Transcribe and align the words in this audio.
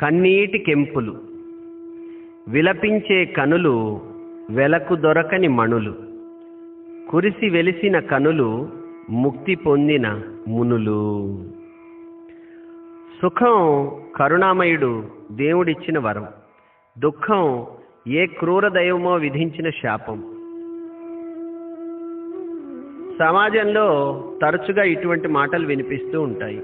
కన్నీటి 0.00 0.58
కెంపులు. 0.58 1.20
విలపించే 2.48 3.24
కనులు 3.24 4.00
వెలకు 4.50 4.94
దొరకని 4.94 5.48
మణులు. 5.48 5.94
కురిసి 7.10 7.50
వెలిసిన 7.50 7.98
కనులు 7.98 8.68
ముక్తి 9.10 9.54
పొందిన 9.54 10.20
మునులు. 10.48 11.38
సుఖం 13.22 13.90
కరుణామయుడు 14.16 15.04
దేవుడిచ్చిన 15.32 15.98
వరం. 15.98 16.26
దుఃఖం 16.98 17.66
ఏ 18.08 18.26
క్రూర 18.26 18.68
దైవమో 18.68 19.14
విధించిన 19.14 19.70
శాపం. 19.70 20.18
సమాజంలో 23.18 23.88
తరచుగా 24.42 24.82
ఇటువంటి 24.82 25.28
మాటలు 25.28 25.66
వినిపిస్తూ 25.66 26.22
ఉంటాయి. 26.22 26.62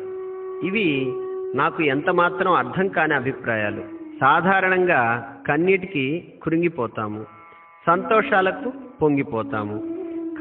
ఇవి 0.67 1.13
నాకు 1.55 1.83
ఎంత 1.83 2.11
మాత్రం 2.11 2.53
అర్థం 2.53 2.89
కాని 2.89 3.15
అభిప్రాయాలు. 3.15 3.83
సాధారణంగా 4.21 5.33
కన్నీటికి 5.49 6.33
కృంగిపోతాము. 6.43 7.25
సంతోషాలకు 7.87 8.73
పొంగిపోతాము. 9.03 9.83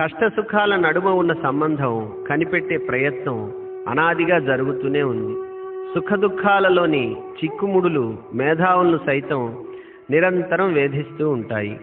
కష్ట 0.01 0.27
సుఖాల 0.27 0.75
నడుమ 0.75 1.07
ఉన్న 1.09 1.33
సంబంధం 1.33 2.25
కనిపెట్టే 2.29 2.77
ప్రయత్నం 2.77 3.51
అనాదిగా 3.87 4.39
జరుగుతూనే 4.39 5.03
ఉంది. 5.03 5.47
సుఖదుఖాలలోని 5.95 7.15
చిక్కుముడులు 7.15 8.17
మేధావులను 8.33 8.99
సైతం 9.05 9.65
నిరంతరం 10.09 10.73
వేధిస్తూ 10.73 11.29
ఉంటాయి. 11.29 11.79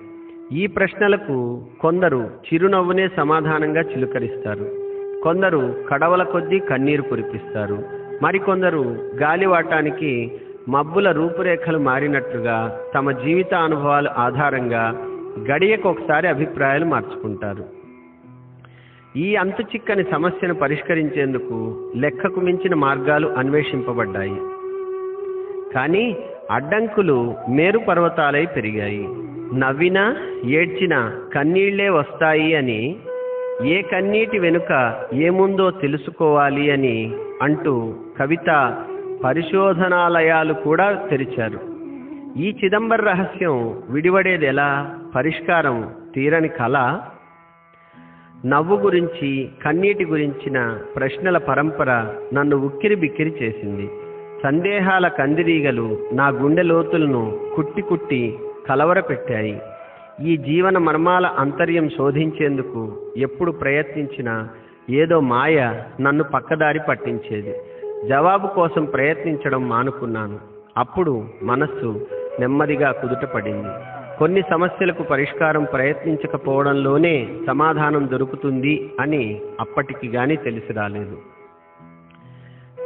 ఈ 0.53 0.67
ప్రశ్నలకు 0.67 1.65
కొందరు 1.81 2.31
చిరునవ్వునే 2.55 3.09
సమాధానంగా 3.09 3.81
చిలుకరిస్తారు. 3.81 4.71
కొందరు 5.23 5.75
కడవల 5.89 6.23
కొద్దీ 6.23 6.59
కన్నీరు 6.59 7.03
కురిపిస్తారు. 7.03 8.04
మరికొందరు 8.23 9.13
గాలివాటానికి 9.17 10.33
మబ్బుల 10.69 11.11
రూపురేఖలు 11.11 11.79
మారినట్లుగా 11.79 12.79
తమ 12.95 13.11
జీవిత 13.11 13.55
అనుభవాల 13.55 14.09
ఆధారంగా 14.09 15.07
గడియకు 15.51 15.89
ఒకసారి 15.89 16.29
అభిప్రాయాలు 16.29 16.85
మార్చుకుంటారు. 16.85 17.65
ఈ 19.19 19.37
అంతు 19.37 19.63
చిక్కని 19.63 20.05
సమస్యను 20.05 20.55
పరిష్కరించేందుకు 20.55 21.77
లెక్కకు 21.97 22.41
మించిన 22.41 22.75
మార్గాలు 22.75 23.29
అన్వేషింపబడ్డాయి. 23.29 24.37
కానీ 25.75 26.17
అడ్డంకులు 26.51 27.35
మేరు 27.51 27.79
పర్వతాలై 27.79 28.47
పెరిగాయి. 28.47 29.07
నవ్వినా 29.59 30.17
ఏడ్చినా 30.45 31.21
కన్నీళ్ళే 31.35 31.89
వస్తాయి 31.89 32.55
అని 32.55 32.97
ఏ 33.63 33.83
కన్నీటి 33.83 34.39
వెనుక 34.39 34.95
ఏముందో 35.13 35.71
తెలుసుకోవాలి 35.71 36.71
అని 36.71 37.15
అంటూ 37.43 37.95
కవిత 38.19 38.79
పరిశోధనాలయాలు 39.25 40.53
కూడా 40.53 40.93
తెరిచారు. 41.11 41.61
ఈ 42.39 42.57
చిదంబర 42.65 43.03
రహస్యం 43.03 43.83
విడివడేది 43.91 44.47
ఎలా? 44.47 44.99
పరిష్కారం 45.15 45.95
తీరని 46.15 46.49
కళ? 46.49 46.99
నవ్వు 48.47 48.77
గురించి 48.77 49.49
కన్నీటి 49.65 50.05
గురించిన 50.05 50.79
ప్రశ్నల 50.97 51.39
పరంపర 51.39 52.15
నన్ను 52.35 52.57
ఉక్కిరి 52.57 52.95
బిక్కిరి 52.95 53.35
చేసింది. 53.43 53.91
సందేహాల 54.43 55.09
కందిరీగలు 55.09 55.99
నా 56.13 56.29
గుండె 56.29 56.63
లోతులను 56.63 57.41
కుట్టి 57.57 57.83
కుట్టి 57.83 58.37
కలవరపెట్టాయి. 58.69 59.61
ఈ 60.23 60.37
జీవన 60.37 60.79
మర్మాల 60.79 61.27
అంతర్యం 61.27 61.89
శోధించేందుకు 61.89 62.97
ఎప్పుడు 63.17 63.53
ప్రయత్నించినా 63.53 64.49
ఏదో 64.91 65.21
మాయ 65.21 65.83
నన్ను 66.01 66.25
పక్కదారి 66.25 66.81
పట్టించేది. 66.89 67.55
జవాబు 68.09 68.47
కోసం 68.47 68.85
ప్రయత్నించడం 68.85 69.69
మానుకున్నాను. 69.69 70.39
అప్పుడు 70.77 71.25
మనస్సు 71.43 72.07
నెమ్మదిగా 72.41 72.93
కుదుటపడింది. 72.93 73.69
కొన్ని 74.19 74.43
సమస్యలకు 74.51 75.03
పరిష్కారం 75.03 75.65
ప్రయత్నించకపోవడంలోనే 75.65 77.29
సమాధానం 77.49 78.09
దొరుకుతుంది 78.13 78.93
అని 79.01 79.41
అప్పటికి 79.61 80.09
గాని 80.09 80.37
తెలిసి 80.37 80.73
రాలేదు. 80.73 81.19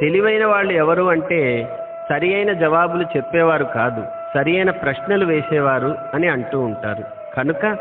తెలివైన 0.00 0.46
వాళ్ళు 0.46 0.72
ఎవరు 0.72 1.02
అంటే 1.02 1.68
సరి 2.08 2.34
అయిన 2.34 2.52
జవాబులు 2.52 3.04
చెప్పేవారు 3.16 3.64
కాదు 3.64 4.04
సరియైన 4.34 4.70
ప్రశ్నలు 4.70 5.26
వేసేవారు 5.26 5.94
అని 6.14 6.28
అంటూ 6.28 6.60
ఉంటారు. 6.60 7.17
కనుక 7.38 7.78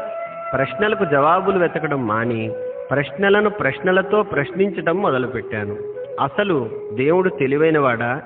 ప్రశ్నలకు 0.54 1.06
జవాబులు 1.06 1.60
వెతకడం 1.60 2.08
మాని 2.08 2.52
ప్రశ్నలను 2.92 3.50
ప్రశ్నలతో 3.50 4.24
ప్రశ్నించడం 4.24 4.98
మొదలుపెట్టాను. 4.98 5.76
అసలు 6.20 6.70
దేవుడు 6.94 7.30
తెలివైనవాడా? 7.30 8.22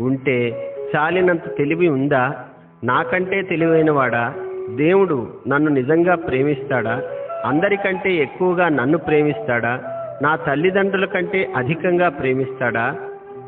ఉంటే 0.00 0.66
చాలినంత 0.96 1.56
తెలివి 1.58 1.88
ఉందా? 1.88 2.44
నాకంటే 2.84 3.42
తెలివైనవాడా? 3.42 4.34
దేవుడు 4.76 5.28
నన్ను 5.48 5.70
నిజంగా 5.70 6.14
ప్రేమిస్తాడా? 6.14 7.02
అందరికంటే 7.44 8.14
ఎక్కువగా 8.14 8.68
నన్ను 8.68 8.98
ప్రేమిస్తాడా? 8.98 9.80
నా 10.22 10.36
తల్లిదండ్రుల 10.36 11.04
కంటే 11.04 11.52
అధికంగా 11.56 12.08
ప్రేమిస్తాడా? 12.08 12.96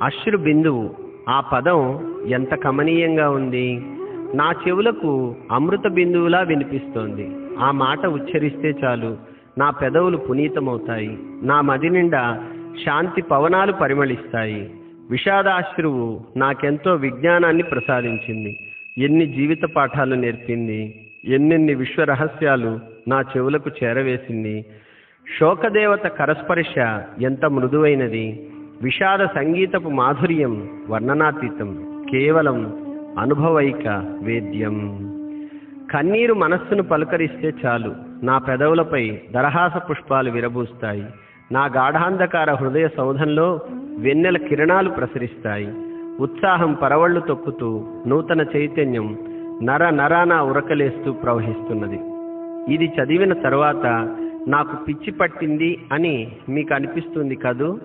అశ్రు 0.03 0.39
బిందువు 0.39 0.91
ఆ 1.29 1.41
పదం 1.41 2.15
ఎంత 2.27 2.55
కమనీయంగా 2.55 3.31
ఉంది? 3.31 3.83
నా 4.37 4.53
చెవులకు 4.69 5.37
అమృత 5.53 5.87
బిందువులా 5.89 6.41
వినిపిస్తోంది. 6.41 7.31
ఆ 7.59 7.71
మాట 7.71 8.07
ఉచ్చరిస్తే 8.07 8.75
చాలు. 8.85 9.17
నా 9.59 9.71
పెదవులు 9.71 10.17
పునీతమవుతాయి. 10.17 11.19
నా 11.43 11.61
మది 11.61 11.91
నిండా 11.91 12.45
శాంతి 12.87 13.23
పవనాలు 13.23 13.73
పరిమళిస్తాయి. 13.73 14.71
విషాదాశ్రువు 15.11 16.21
నాకెంతో 16.37 16.95
విజ్ఞానాన్ని 16.95 17.63
ప్రసాదించింది. 17.63 18.71
ఎన్ని 18.99 19.27
జీవిత 19.27 19.63
పాఠాలు 19.77 20.15
నేర్పింది. 20.15 21.07
ఎన్నెన్ని 21.25 21.75
విశ్వ 21.75 22.05
రహస్యాలు 22.05 22.81
నా 23.09 23.21
చెవులకు 23.21 23.71
చేరవేసింది. 23.85 24.67
శోకదేవత 25.41 26.07
కరస్పర్శ 26.07 26.79
ఎంత 27.21 27.45
మృదువైనది. 27.45 28.51
విషాద 28.83 29.19
సంగీతపు 29.19 29.89
మాధుర్యం 29.89 30.69
వర్ణనాతీతం. 30.89 32.03
కేవలం 32.11 32.86
అనుభవైక 33.19 34.17
వేద్యం. 34.23 34.99
కన్నీరు 35.91 36.35
మనస్సును 36.35 36.83
పలకరిస్తే 36.83 37.53
చాలు. 37.67 37.95
నా 38.23 38.39
పెదవులపై 38.39 39.21
దరహాస 39.33 39.91
పుష్పాలు 39.91 40.31
విరబూస్తాయి. 40.31 41.05
నా 41.53 41.67
గాఢాంధకార 41.67 42.53
హృదయ 42.53 42.89
సౌధంలో 42.89 43.61
వెన్నెల 43.99 44.37
కిరణాలు 44.37 44.91
ప్రసరిస్తాయి. 44.91 45.69
ఉత్సాహం 46.21 46.73
పరవళ్ళు 46.73 47.21
తొక్కుతూ 47.21 47.85
నూతన 48.07 48.47
చైతన్యం 48.57 49.19
నర 49.63 49.91
నరాన 49.91 50.35
ఉరకలేస్తూ 50.35 51.13
ప్రవహిస్తున్నది. 51.13 52.01
ఇది 52.75 52.93
చదివిన 53.01 53.33
తర్వాత 53.33 54.17
నాకు 54.49 54.85
పిచ్చి 54.85 55.13
పట్టింది 55.13 55.79
అని 55.93 56.33
మీకు 56.49 56.75
అనిపిస్తుంది 56.75 57.35
కదూ? 57.35 57.79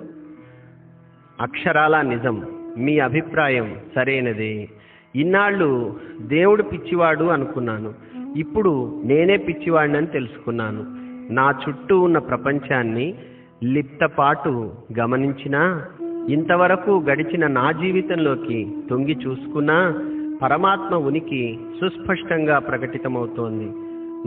అక్షరాల 1.41 2.01
నిజం. 2.01 2.45
మీ 2.77 2.99
అభిప్రాయం 2.99 3.75
సరైనదే. 3.95 4.69
ఇన్నాళ్ళు 5.15 5.99
దేవుడు 6.21 6.63
పిచ్చివాడు 6.63 7.23
అనుకున్నాను. 7.23 7.93
ఇప్పుడు 8.37 9.01
నేనే 9.05 9.37
పిచ్చివాడినని 9.37 10.07
తెలుసుకున్నాను. 10.07 10.85
నా 11.33 11.53
చుట్టూ 11.69 11.99
ఉన్న 11.99 12.17
ప్రపంచాన్ని 12.17 13.15
లిప్తపాటు 13.63 14.71
గమనించినా 14.99 15.85
ఇంతవరకు 16.29 17.03
గడిచిన 17.09 17.47
నా 17.47 17.71
జీవితంలోకి 17.71 18.75
తొంగి 18.89 19.17
చూసుకున్నా 19.27 19.93
పరమాత్మ 20.41 20.95
ఉనికి 20.95 21.59
సుస్పష్టంగా 21.81 22.59
ప్రకటితమవుతోంది. 22.59 23.71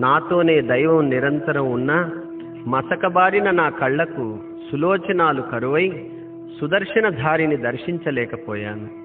నాతోనే 0.01 0.61
దైవం 0.61 1.11
నిరంతరం 1.11 1.73
ఉన్నా 1.73 2.11
మసకబారిన 2.67 3.51
నా 3.51 3.69
కళ్ళకు 3.69 4.39
సులోచనాలు 4.73 5.43
కరువై 5.43 6.11
సుదర్శన 6.61 7.09
ధారిని 7.09 7.57
దర్శించలేకపోయాను. 7.57 9.04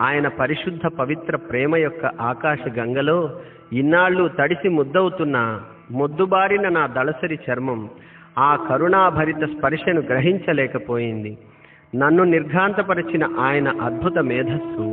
ఆయన 0.00 0.28
పరిశుద్ధ 0.28 0.86
పవిత్ర 0.86 1.36
ప్రేమ 1.36 1.76
యొక్క 1.76 2.06
ఆకాశ 2.06 2.58
గంగలో 2.78 3.40
ఇన్నాళ్ళు 3.72 4.30
తడిసి 4.38 4.68
ముద్దవుతున్న 4.68 5.60
మొద్దుబారిన 5.90 6.68
నా 6.68 6.86
దళసరి 6.86 7.38
చర్మం 7.50 7.88
ఆ 8.38 8.56
కరుణాభరిత 8.56 9.44
స్పర్శను 9.44 10.00
గ్రహించలేకపోయింది. 10.00 11.38
నన్ను 11.96 12.24
నిర్ఘాంతపరిచిన 12.24 13.24
ఆయన 13.38 13.68
అద్భుత 13.68 14.18
మేధస్సు 14.18 14.86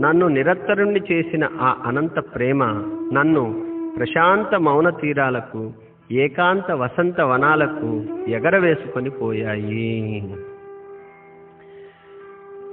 నన్ను 0.00 0.28
నిరత్తరుణ్ణి 0.28 1.00
చేసిన 1.12 1.48
ఆ 1.60 1.76
అనంత 1.84 2.18
ప్రేమ 2.34 2.64
నన్ను 3.12 3.62
ప్రశాంత 3.98 4.54
మౌన 4.54 4.90
తీరాలకు 4.90 5.72
ఏకాంత 6.12 6.70
వసంత 6.70 7.20
వనాలకు 7.20 8.04
ఎగరవేసుకొని 8.28 9.10
పోయాయి. 9.10 10.34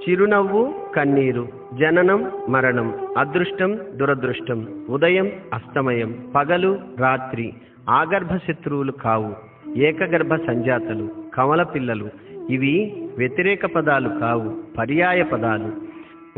చిరునవ్వు 0.04 0.74
కన్నీరు. 0.96 1.63
జననం 1.80 2.32
మరణం 2.50 2.94
అదృష్టం 3.18 3.80
దురదృష్టం 3.96 4.68
ఉదయం 4.90 5.32
అస్తమయం 5.54 6.32
పగలు 6.36 6.80
రాత్రి 7.00 7.54
ఆగర్భ 7.90 8.36
శత్రువులు 8.36 8.92
కావు 8.92 9.34
ఏకగర్భ 9.78 10.36
సంజాతలు 10.36 11.10
కమల 11.34 11.64
పిల్లలు 11.64 12.10
ఇవి 12.50 12.94
వ్యతిరేక 13.18 13.66
పదాలు 13.66 14.10
కావు 14.10 14.76
పర్యాయ 14.78 15.24
పదాలు. 15.24 15.72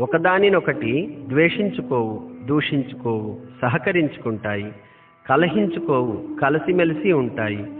ఒకదానినొకటి 0.02 1.18
ద్వేషించుకోవు 1.28 2.30
దూషించుకోవు 2.46 3.38
సహకరించుకుంటాయి 3.62 4.72
కలహించుకోవు 5.30 6.40
కలిసిమెలిసి 6.42 7.12
ఉంటాయి 7.12 7.72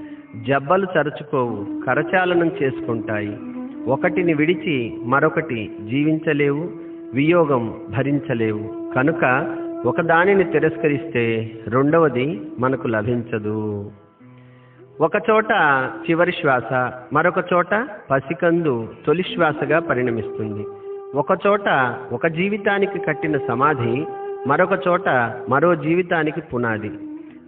జబ్బలు 0.48 0.86
తరుచుకోవు 0.86 1.86
కరచాలనం 1.86 2.50
చేసుకుంటాయి. 2.62 3.38
ఒకటిని 3.86 4.34
విడిచి 4.34 4.92
మరొకటి 5.04 5.70
జీవించలేవు 5.90 6.85
వియోగం 7.14 7.80
భరించలేవు. 7.96 8.92
కనుక 8.94 9.54
ఒకదానిని 9.86 10.44
తిరస్కరిస్తే 10.44 11.50
రెండవది 11.68 12.40
మనకు 12.58 12.88
లభించదు. 12.88 13.90
ఒకచోట 15.00 15.46
చివరి 16.10 16.32
శ్వాస 16.32 16.92
మరొక 17.12 17.44
చోట 17.52 17.88
పసికందు 18.10 18.88
తొలి 19.06 19.22
శ్వాసగా 19.22 19.78
పరిణమిస్తుంది. 19.78 20.66
ఒకచోట 21.14 21.94
ఒక 22.12 22.26
జీవితానికి 22.26 22.98
కట్టిన 22.98 23.38
సమాధి 23.38 24.06
మరొక 24.46 24.88
చోట 24.88 25.08
మరో 25.48 25.74
జీవితానికి 25.74 26.40
పునాది. 26.40 26.90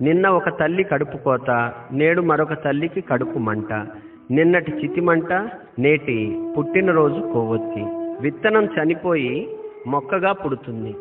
నిన్న 0.00 0.28
ఒక 0.28 0.58
తల్లి 0.60 0.84
కడుపు 0.84 1.16
కోత 1.16 1.72
నేడు 1.92 2.20
మరొక 2.20 2.52
తల్లికి 2.52 3.00
కడుపు 3.00 3.38
మంట. 3.38 3.72
నిన్నటి 4.30 4.72
చితిమంట 4.72 5.32
నేటి 5.78 6.42
పుట్టినరోజు 6.58 7.20
కొవ్వొత్తి. 7.20 7.86
విత్తనం 8.20 8.64
చనిపోయి 8.64 9.48
మొక్కగా 9.86 10.32
పుడుతుంది. 10.32 10.92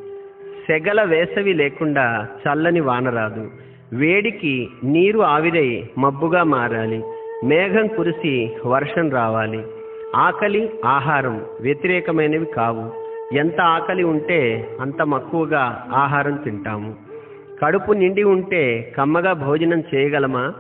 సెగల 0.68 1.04
వేసవి 1.04 1.54
లేకుండా 1.54 2.28
చల్లని 2.48 2.80
వాన 2.80 3.10
రాదు. 3.10 3.52
వేడికి 3.94 4.69
నీరు 4.84 5.19
ఆవిరై 5.19 5.90
మబ్బుగా 5.98 6.44
మారాలి. 6.44 7.04
మేఘం 7.46 7.88
కురిసి 7.88 8.58
వర్షం 8.66 9.10
రావాలి. 9.10 9.64
ఆకలి 10.16 10.69
ఆహారం 10.86 11.46
వ్యతిరేకమైనవి 11.62 12.46
కావు. 12.46 13.08
ఎంత 13.36 13.62
ఆకలి 13.62 14.04
ఉంటే 14.04 14.68
అంత 14.81 15.02
మక్కువగా 15.02 15.88
ఆహారం 15.94 16.36
తింటాము. 16.36 16.96
కడుపు 17.64 17.94
నిండి 17.94 18.24
ఉంటే 18.24 18.94
కమ్మగా 18.98 19.34
భోజనం 19.34 19.84
చేయగలమా? 19.96 20.54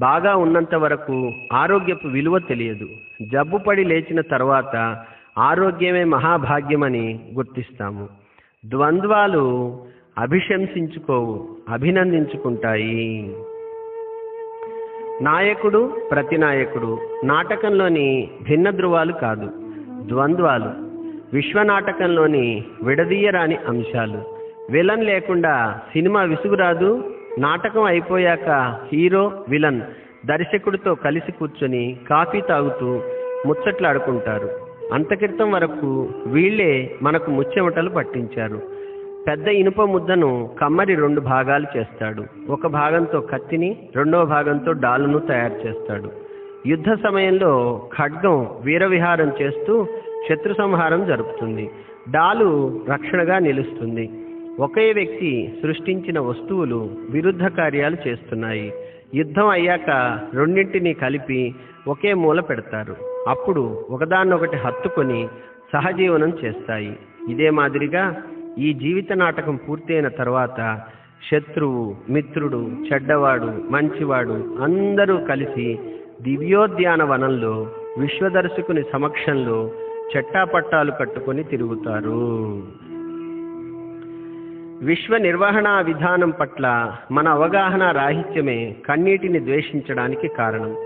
బాగా 0.00 0.36
ఉన్నంత 0.36 0.74
వరకు 0.74 1.32
ఆరోగ్యపు 1.52 2.08
విలువ 2.08 2.38
తెలియదు. 2.38 2.88
జబ్బుపడి 3.22 3.84
లేచిన 3.84 4.20
తర్వాత 4.20 5.04
ఆరోగ్యమే 5.38 6.04
మహాభాగ్యమని 6.04 7.20
గుర్తిస్తాము. 7.34 8.08
ద్వంద్వాలు 8.66 9.78
అభిశంసించుకోవు 10.18 11.48
అభినందించుకుంటాయి. 11.68 13.36
నాయకుడు 15.22 15.96
ప్రతినాయకుడు 16.10 16.98
నాటకంలోని 17.24 18.30
భిన్న 18.42 18.70
ధృవాలు 18.70 19.12
కాదు 19.12 19.50
ద్వంద్వాలు. 20.06 20.70
విశ్వనాటకంలోని 21.32 22.64
విడదీయరాని 22.82 23.56
అంశాలు. 23.56 24.22
విలన్ 24.70 25.04
లేకుండా 25.04 25.80
సినిమా 25.92 26.22
విసుగురాదు 26.22 27.14
నాటకం 27.38 27.82
అయిపోయాక 27.82 28.80
హీరో 28.92 29.44
విలన్ 29.48 29.80
దర్శకుడితో 30.26 30.94
కలిసి 30.94 31.32
కూర్చొని 31.32 31.96
కాఫీ 32.10 32.40
తాగుతూ 32.40 33.00
ముచ్చట్లాడుకుంటారు. 33.46 34.69
అంతక్రితం 34.92 35.50
వరకు 35.52 36.08
వీళ్ళే 36.26 36.96
మనకు 37.02 37.30
ముచ్చెమటలు 37.30 37.90
పట్టించారు. 37.90 38.62
పెద్ద 39.26 39.48
ఇనుప 39.48 39.82
ముద్దను 39.82 40.50
కమ్మరి 40.60 40.94
రెండు 40.94 41.20
భాగాలు 41.20 41.78
చేస్తాడు. 41.78 42.24
ఒక 42.50 42.66
భాగంతో 42.66 43.20
కత్తిని 43.20 43.76
రెండవ 43.96 44.24
భాగంతో 44.24 44.72
డాలును 44.72 45.18
తయారు 45.18 45.68
చేస్తాడు. 45.68 46.10
యుద్ధ 46.66 46.84
సమయంలో 47.04 47.82
ఖడ్గం 47.98 48.48
వీరవిహారం 48.60 49.32
చేస్తూ 49.42 49.86
శత్రు 50.28 50.54
సంహారం 50.54 51.06
జరుపుతుంది. 51.06 51.70
డాలు 52.10 52.80
రక్షణగా 52.88 53.38
నిలుస్తుంది. 53.38 54.10
ఒకే 54.60 54.92
వ్యక్తి 54.92 55.54
సృష్టించిన 55.62 56.20
వస్తువులు 56.20 56.90
విరుద్ధ 57.10 57.46
కార్యాలు 57.46 57.96
చేస్తున్నాయి. 58.08 58.72
యుద్ధం 59.14 59.48
అయ్యాక 59.48 59.90
రెండింటినీ 60.34 60.92
కలిపి 60.94 61.54
ఒకే 61.88 62.14
మూల 62.14 62.40
పెడతారు. 62.40 62.96
అప్పుడు 63.28 63.84
ఒకదాన్నొకటి 63.90 64.56
హత్తుకొని 64.56 65.28
సహజీవనం 65.74 66.32
చేస్తాయి. 66.44 66.92
ఇదే 67.28 67.50
మాదిరిగా 67.50 68.22
ఈ 68.58 68.72
జీవిత 68.72 69.12
నాటకం 69.12 69.56
పూర్తయిన 69.56 70.08
తర్వాత 70.08 70.80
శత్రువు 71.30 71.96
మిత్రుడు 72.10 72.70
చెడ్డవాడు 72.86 73.46
మంచివాడు 73.46 74.62
అందరూ 74.62 75.16
కలిసి 75.16 75.78
దివ్యోద్యాన 76.22 77.02
వనంలో 77.02 77.70
విశ్వదర్శకుని 77.98 78.82
సమక్షంలో 78.92 79.70
చెట్టాపట్టాలు 80.16 80.92
కట్టుకొని 81.00 81.44
తిరుగుతారు. 81.44 82.22
విశ్వ 84.82 85.16
నిర్వహణ 85.16 85.80
విధానం 85.80 86.30
పట్ల 86.30 86.92
మన 87.12 87.28
అవగాహన 87.28 87.90
రాహిత్యమే 87.90 88.76
కన్నీటిని 88.88 89.40
ద్వేషించడానికి 89.40 90.28
కారణం. 90.28 90.76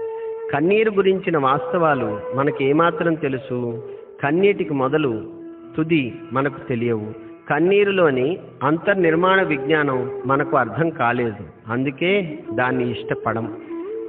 కన్నీరు 0.52 0.90
గురించిన 0.90 1.38
వాస్తవాలు 1.38 2.20
మనకి 2.34 2.64
ఏమాత్రం 2.64 3.14
తెలుసు? 3.14 3.88
కన్నీటికి 4.22 4.74
మొదలు 4.74 5.32
తుది 5.76 6.14
మనకు 6.32 6.68
తెలియవు. 6.68 7.12
కన్నీరులోని 7.50 8.38
అంతర్నిర్మాణ 8.62 9.42
విజ్ఞానం 9.42 10.22
మనకు 10.26 10.56
అర్థం 10.56 10.90
కాలేదు. 10.90 11.72
అందుకే 11.72 12.38
దాన్ని 12.52 12.90
ఇష్టపడం. 12.90 13.56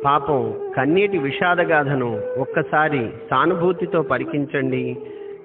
పాపం 0.06 0.72
కన్నీటి 0.78 1.18
విషాదగాథను 1.18 2.22
ఒక్కసారి 2.38 3.10
సానుభూతితో 3.30 4.02
పరికించండి. 4.02 4.98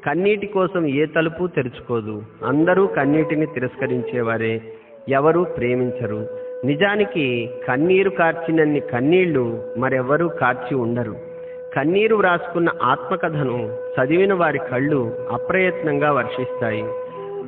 కన్నీటి 0.07 0.47
కోసం 0.47 0.87
ఏ 0.87 1.07
తలుపు 1.07 1.47
తెరుచుకోదు. 1.47 2.23
అందరూ 2.45 2.87
కన్నీటిని 2.87 3.47
తిరస్కరించేవారే. 3.47 4.63
ఎవరూ 5.09 5.45
ప్రేమించరు. 5.45 6.29
నిజానికి 6.65 7.51
కన్నీరు 7.69 8.11
కార్చినన్ని 8.11 8.81
కన్నీళ్ళు 8.81 9.75
మరెవరూ 9.79 10.29
కార్చి 10.29 10.75
ఉండరు. 10.75 11.17
కన్నీరు 11.77 12.17
వ్రాసుకున్న 12.17 12.69
ఆత్మకథను 12.83 13.77
చదివిన 13.97 14.35
వారి 14.35 14.59
కళ్ళు 14.59 15.29
అప్రయత్నంగా 15.33 16.13
వర్షిస్తాయి. 16.13 16.85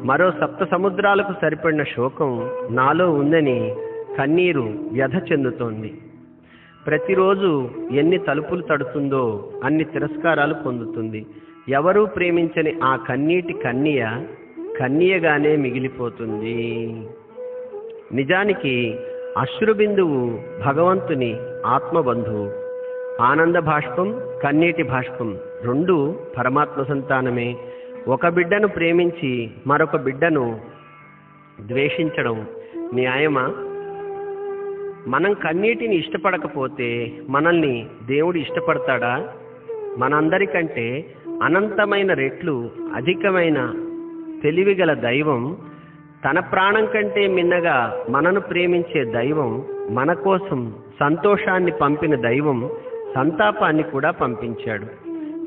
మరో 0.05 0.31
సప్త 0.31 0.65
సముద్రాలకు 0.65 1.33
సరిపడిన 1.43 1.83
శోకం 1.83 2.51
నాలో 2.71 3.11
ఉందని 3.11 3.75
కన్నీరు 4.19 4.75
వ్యధ 4.93 5.33
చెందుతోంది. 5.33 5.99
ప్రతిరోజు 6.87 7.71
ఎన్ని 7.93 8.19
తలుపులు 8.19 8.63
తడుతుందో 8.63 9.53
అన్ని 9.65 9.85
తిరస్కారాలు 9.85 10.55
పొందుతుంది. 10.55 11.27
ఎవరూ 11.69 12.07
ప్రేమించని 12.07 12.81
ఆ 12.85 12.97
కన్నీటి 12.97 13.53
కన్నీయ 13.53 14.07
కన్నీయగానే 14.81 15.57
మిగిలిపోతుంది. 15.57 16.85
నిజానికి 18.13 18.97
అశ్రుబిందువు 19.39 20.41
భగవంతుని 20.67 21.37
ఆత్మబంధువు 21.67 22.53
ఆనంద 23.23 23.57
భాష్పం 23.57 24.21
కన్నీటి 24.43 24.83
భాష్పం 24.83 25.39
రెండు 25.65 26.21
పరమాత్మ 26.39 26.83
సంతానమే. 26.83 27.57
ఒక 28.09 28.29
బిడ్డను 28.29 28.69
ప్రేమించి 28.69 29.51
మరొక 29.67 29.97
బిడ్డను 29.97 30.61
ద్వేషించడం 31.61 32.47
న్యాయమా? 32.95 33.55
మనం 35.07 35.33
కన్నీటిని 35.33 35.97
ఇష్టపడకపోతే 35.97 37.13
మనల్ని 37.29 37.87
దేవుడు 38.07 38.39
ఇష్టపడతాడా? 38.39 39.35
మనందరికంటే 39.99 41.05
అనంతమైన 41.43 42.13
రెట్లు 42.13 42.71
అధికమైన 42.95 43.75
తెలివిగల 44.43 44.95
దైవం 44.95 45.57
తన 46.25 46.41
ప్రాణం 46.41 46.87
కంటే 46.87 47.27
మిన్నగా 47.27 48.05
మనను 48.11 48.41
ప్రేమించే 48.41 49.05
దైవం 49.05 49.65
మన 49.91 50.13
కోసం 50.13 50.73
సంతోషాన్ని 51.01 51.71
పంపిన 51.71 52.15
దైవం 52.15 52.71
సంతాపాన్ని 53.15 53.83
కూడా 53.83 54.11
పంపించాడు. 54.11 54.87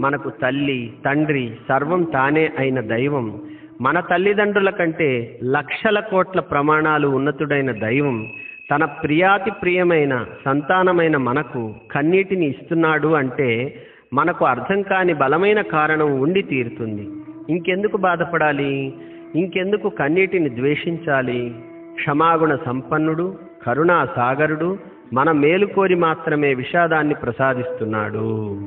మనకు 0.01 0.29
తల్లి 0.29 0.93
తండ్రి 1.05 1.51
సర్వం 1.69 2.03
తానే 2.03 2.51
అయిన 2.59 2.81
దైవం. 2.81 3.41
మన 3.81 3.99
తల్లిదండ్రుల 3.99 4.69
కంటే 4.69 5.39
లక్షల 5.43 5.99
కోట్ల 5.99 6.39
ప్రమాణాలు 6.39 7.07
ఉన్నతుడైన 7.07 7.71
దైవం. 7.71 8.27
తన 8.71 8.85
ప్రియాతి 8.85 9.51
ప్రియమైన 9.51 10.25
సంతానమైన 10.45 11.17
మనకు 11.17 11.75
కన్నీటిని 11.91 12.45
ఇస్తున్నాడు 12.45 13.07
అంటే 13.07 13.79
మనకు 14.15 14.45
అర్థం 14.45 14.81
కాని 14.81 15.13
బలమైన 15.13 15.61
కారణం 15.61 16.19
ఉండి 16.19 16.41
తీరుతుంది. 16.41 17.07
ఇంకెందుకు 17.49 17.97
బాధపడాలి? 17.97 18.93
ఇంకెందుకు 19.35 19.89
కన్నీటిని 19.89 20.49
ద్వేషించాలి? 20.49 21.55
క్షమాగుణ 21.93 22.57
సంపన్నుడు 22.65 23.35
కరుణా 23.67 24.07
సాగరుడు 24.15 24.77
మన 25.13 25.31
మేలు 25.31 25.65
కోరి 25.65 25.95
మాత్రమే 25.95 26.53
విషాదాన్ని 26.53 27.13
ప్రసాదిస్తున్నాడు. 27.13 28.59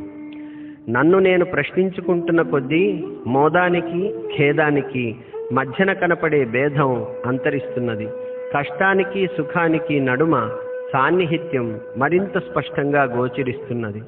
నన్ను 0.90 1.18
నేను 1.18 1.44
ప్రశ్నించుకుంటున్న 1.44 2.42
కొద్దీ 2.42 3.04
మోదానికి 3.26 4.14
ఖేదానికి 4.36 5.16
మధ్యన 5.52 5.92
కనపడే 5.92 6.44
భేదం 6.44 7.06
అంతరిస్తున్నది. 7.26 8.08
కష్టానికి 8.54 9.26
సుఖానికి 9.26 10.00
నడుమ 10.00 10.50
సాన్నిహిత్యం 10.92 11.80
మరింత 11.96 12.38
స్పష్టంగా 12.38 13.02
గోచరిస్తున్నది. 13.02 14.02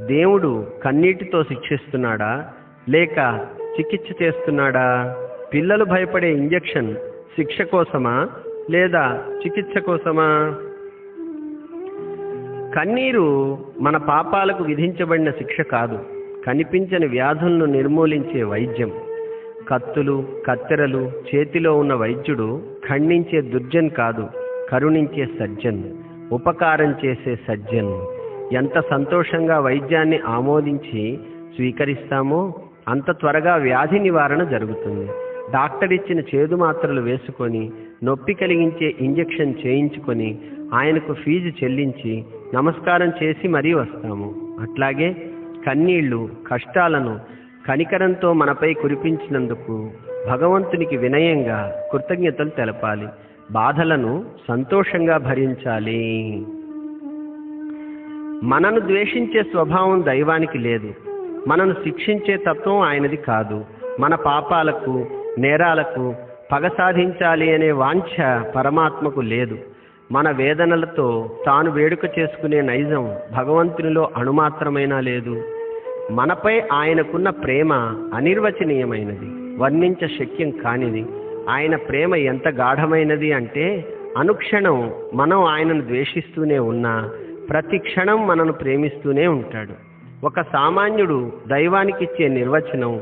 దేవుడు 0.00 0.66
కన్నీటితో 0.84 1.42
శిక్షిస్తున్నాడా? 1.42 2.52
లేక 2.88 3.46
చికిత్స 3.78 4.22
చేస్తున్నాడా? 4.22 5.16
పిల్లలు 5.54 5.84
భయపడే 5.84 6.32
ఇంజెక్షన్ 6.32 6.94
శిక్ష 7.36 7.62
కోసమా? 7.62 8.28
లేదా 8.70 9.24
చికిత్స 9.46 9.78
కోసమా? 9.78 10.56
కన్నీరు 12.76 13.58
మన 13.80 13.96
పాపాలకు 13.96 14.64
విధించబడిన 14.64 15.30
శిక్ష 15.30 15.60
కాదు. 15.60 15.98
కనిపించని 16.46 17.06
వ్యాధులను 17.06 17.64
నిర్మూలించే 17.64 18.42
వైద్యం. 18.42 18.92
కత్తులు 19.68 20.24
కత్తెరలు 20.46 21.12
చేతిలో 21.34 21.78
ఉన్న 21.78 21.94
వైద్యుడు 21.94 22.62
ఖండించే 22.88 23.40
దుర్జన్ 23.40 23.90
కాదు 23.90 24.28
కరుణించే 24.70 25.26
సజ్జన్ 25.26 25.82
ఉపకారం 26.32 26.94
చేసే 27.04 27.34
సజ్జన్. 27.34 28.21
ఎంత 28.52 28.80
సంతోషంగా 28.90 29.58
వైద్యాన్ని 29.58 30.18
ఆమోదించి 30.28 31.18
స్వీకరిస్తామో 31.56 32.54
అంత 32.88 33.10
త్వరగా 33.10 33.54
వ్యాధి 33.56 33.98
నివారణ 33.98 34.42
జరుగుతుంది. 34.44 35.06
డాక్టర్ 35.52 35.92
ఇచ్చిన 35.92 36.20
చేదు 36.34 36.56
మాత్రలు 36.56 37.00
వేసుకొని 37.00 37.70
నొప్పి 38.04 38.34
కలిగించే 38.34 38.94
ఇంజెక్షన్ 39.00 39.54
చేయించుకొని 39.66 40.38
ఆయనకు 40.74 41.12
ఫీజు 41.12 41.64
చెల్లించి 41.64 42.24
నమస్కారం 42.54 43.12
చేసి 43.22 43.48
మరీ 43.48 43.72
వస్తాము. 43.72 44.28
అట్లాగే 44.60 45.08
కన్నీళ్ళు 45.66 46.28
కష్టాలను 46.50 47.20
కనికరంతో 47.68 48.32
మనపై 48.32 48.72
కురిపించినందుకు 48.72 49.90
భగవంతునికి 50.30 50.96
వినయంగా 50.96 51.60
కృతజ్ఞతలు 51.92 52.48
తెలపాలి. 52.48 53.08
బాధలను 53.52 54.24
సంతోషంగా 54.48 55.16
భరించాలి. 55.16 56.02
మనను 58.42 58.78
ద్వేషించే 58.78 59.42
స్వభావం 59.42 60.04
దైవానికి 60.06 60.58
లేదు. 60.58 60.94
మనను 61.48 61.72
శిక్షించే 61.72 62.36
తత్వం 62.36 62.80
ఆయనది 62.80 63.16
కాదు. 63.16 63.64
మన 64.00 64.14
పాపాలకు 64.14 65.06
నేరాలకు 65.38 66.14
పగ 66.52 66.68
సాధించాలి 66.68 67.54
అనే 67.54 67.72
వాంఛ 67.72 68.42
పరమాత్మకు 68.42 69.20
లేదు. 69.20 69.58
మన 70.12 70.30
వేదనలతో 70.30 71.30
తాను 71.46 71.70
వేడుక 71.70 72.18
చేసుకునే 72.18 72.60
నైజం 72.60 73.14
భగవంతునిలో 73.36 74.10
అణుమాత్రమైనా 74.16 75.00
లేదు. 75.00 75.42
మనపై 76.10 76.62
ఆయనకున్న 76.72 77.30
ప్రేమ 77.30 77.72
అనిర్వచనీయమైనది. 78.14 79.58
వర్ణించ 79.58 80.06
శక్యం 80.06 80.50
కానిది. 80.50 81.06
ఆయన 81.48 81.76
ప్రేమ 81.76 82.14
ఎంత 82.14 82.48
గాఢమైనది 82.48 83.32
అంటే 83.32 83.84
అనుక్షణం 84.18 84.92
మనం 85.14 85.44
ఆయనను 85.44 85.80
ద్వేషిస్తూనే 85.80 86.58
ఉన్నా 86.58 87.10
ప్రతి 87.50 87.78
క్షణం 87.78 88.26
మనను 88.26 88.52
ప్రేమిస్తూనే 88.52 89.26
ఉంటాడు. 89.26 89.72
ఒక 90.26 90.40
సామాన్యుడు 90.40 91.32
దైవానికిచ్చే 91.48 92.28
నిర్వచనం 92.28 93.00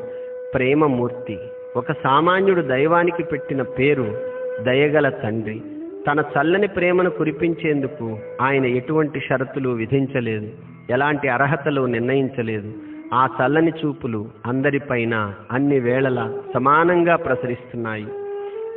ప్రేమమూర్తి. 0.54 1.38
ఒక 1.76 1.92
సామాన్యుడు 1.92 2.60
దైవానికి 2.60 3.22
పెట్టిన 3.22 3.62
పేరు 3.62 4.20
దయగల 4.62 5.08
తండ్రి. 5.08 5.62
తన 6.10 6.20
చల్లని 6.20 6.68
ప్రేమను 6.68 7.10
కురిపించేందుకు 7.10 8.18
ఆయన 8.40 8.66
ఎటువంటి 8.66 9.20
షరతులు 9.20 9.68
విధించలేదు. 9.68 10.48
ఎలాంటి 10.90 11.28
అర్హతలు 11.28 11.86
నిర్ణయించలేదు. 11.86 12.72
ఆ 13.14 13.28
చల్లని 13.40 13.72
చూపులు 13.84 14.28
అందరిపైన 14.46 15.34
అన్ని 15.50 15.80
వేళలా 15.80 16.32
సమానంగా 16.54 17.16
ప్రసరిస్తున్నాయి. 17.16 18.06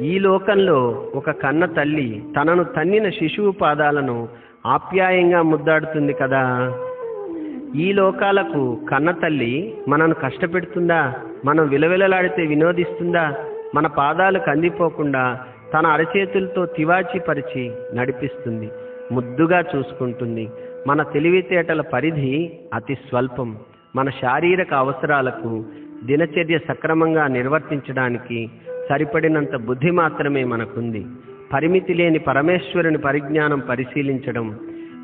ఈ 0.01 0.19
లోకంలో 0.19 1.11
ఒక 1.15 1.31
కన్న 1.31 1.65
తల్లి 1.65 2.23
తనను 2.39 2.63
తన్నిన 2.63 3.09
శిశువు 3.09 3.51
పాదాలను 3.51 4.27
ఆప్యాయంగా 4.65 5.41
ముద్దాడుతుంది 5.41 6.13
కదా. 6.13 6.73
ఈ 7.75 7.93
లోకాలకు 7.93 8.79
కన్న 8.91 9.11
తల్లి 9.11 9.77
మనను 9.87 10.13
కష్టపెడుతుందా? 10.13 11.13
మనం 11.45 11.67
విలవిలలాడితే 11.67 12.45
వినోదిస్తుందా? 12.45 13.35
మన 13.75 13.87
పాదాలు 13.87 14.39
కందిపోకుండా 14.39 15.39
తన 15.73 15.87
అరచేతులతో 15.87 16.65
తివాచి 16.65 17.19
పరిచి 17.19 17.71
నడిపిస్తుంది 17.93 18.69
ముద్దుగా 19.11 19.63
చూసుకుంటుంది. 19.75 20.49
మన 20.87 21.03
తెలివితేటల 21.03 21.81
పరిధి 21.81 22.59
అతి 22.73 22.95
స్వల్పం. 22.95 23.57
మన 23.95 24.09
శారీరక 24.09 24.73
అవసరాలకు 24.73 25.65
దినచర్య 26.03 26.57
సక్రమంగా 26.57 27.27
నిర్వర్తించడానికి 27.27 28.49
సరిపడినంత 28.89 29.55
బుద్ధి 29.55 29.91
మాత్రమే 29.91 30.43
మనకుంది. 30.43 31.05
పరిమితి 31.53 31.93
లేని 31.93 32.19
పరమేశ్వరుని 32.19 32.97
పరిజ్ఞానం 32.97 33.59
పరిశీలించడం 33.59 34.59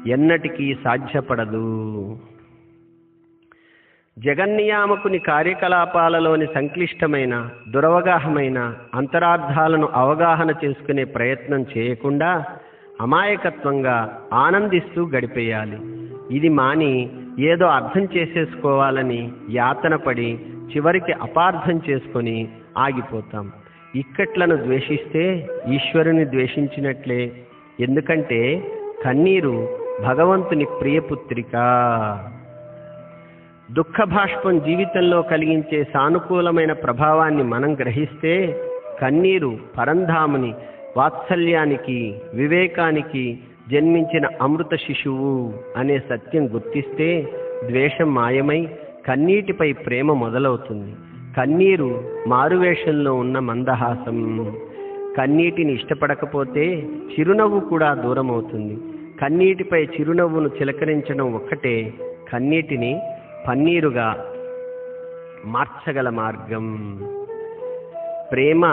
ఎన్నటికీ 0.08 0.78
సాధ్యపడదు. 0.84 2.20
జగన్నియామకుని 4.20 5.20
కార్యకలాపాలలోని 5.20 6.48
సంక్లిష్టమైన 6.56 7.50
దురవగాహమైన 7.70 8.76
అంతరార్థాలను 8.96 9.90
అవగాహన 9.94 10.54
చేసుకునే 10.66 11.04
ప్రయత్నం 11.04 11.66
చేయకుండా 11.78 12.46
అమాయకత్వంగా 13.02 14.20
ఆనందిస్తూ 14.34 15.08
గడిపేయాలి. 15.08 15.78
ఇది 16.36 16.50
మాని 16.50 17.10
ఏదో 17.40 17.66
అర్థం 17.66 18.08
చేసేసుకోవాలని 18.18 19.32
యాతన 19.50 19.96
పడి 19.96 20.40
చివరికి 20.76 21.12
అపార్థం 21.12 21.82
చేసుకొని 21.90 22.50
ఆగిపోతాం. 22.78 23.52
ఇక్కట్లను 23.96 24.56
ద్వేషిస్తే 24.56 25.48
ఈశ్వరుని 25.74 26.26
ద్వేషించినట్లే. 26.26 27.32
ఎందుకంటే 27.80 28.64
కన్నీరు 29.06 29.68
భగవంతుని 30.04 30.66
ప్రియపుత్రిక. 30.66 31.52
దుఃఖ 33.72 34.04
భాష్పం 34.04 34.60
జీవితంలో 34.60 35.22
కలిగించే 35.22 35.84
సానుకూలమైన 35.84 36.74
ప్రభావాన్ని 36.74 37.44
మనం 37.44 37.74
గ్రహిస్తే 37.74 38.62
కన్నీరు 39.02 39.58
పరంధాముని 39.78 40.54
వాత్సల్యానికి 40.98 42.22
వివేకానికి 42.34 43.40
జన్మించిన 43.72 44.30
అమృత 44.42 44.76
శిశువు 44.76 45.54
అనే 45.78 46.00
సత్యం 46.00 46.46
గుర్తిస్తే 46.54 47.28
ద్వేషం 47.68 48.14
మాయమై 48.14 48.70
కన్నీటిపై 49.08 49.72
ప్రేమ 49.72 50.14
మొదలవుతుంది. 50.14 50.96
కన్నీరు 51.40 52.04
మారువేషంలో 52.28 53.16
ఉన్న 53.16 53.40
మందహాసం. 53.40 54.18
కన్నీటిని 55.18 55.74
ఇష్టపడకపోతే 55.74 56.88
చిరునవ్వు 57.12 57.60
కూడా 57.60 57.94
దూరం 57.94 58.32
అవుతుంది 58.32 58.78
కన్నీటిపై 59.22 59.86
చిరునవ్వును 59.86 60.48
చిలకరించడం 60.48 61.36
ఒక్కటే 61.36 61.94
కన్నీటిని 62.34 63.02
పన్నీరుగా 63.48 64.26
మార్చగల 65.46 66.10
మార్గం. 66.10 66.66
ప్రేమ 68.32 68.66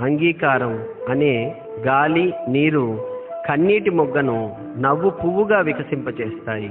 అంగీకారం 0.00 0.84
అనే 1.08 1.56
గాలి 1.86 2.32
నీరు 2.48 2.98
కన్నీటి 3.48 3.90
మొగ్గను 3.90 4.56
నవ్వు 4.78 5.10
పువ్వుగా 5.10 5.60
వికసింపచేస్తాయి. 5.60 6.70